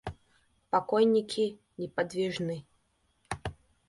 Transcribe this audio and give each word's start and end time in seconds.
Покойники 0.71 1.45
неподвижны. 1.77 2.57